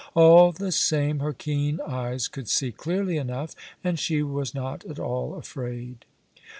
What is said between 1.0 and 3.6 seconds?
her keen eyes could see clearly enough,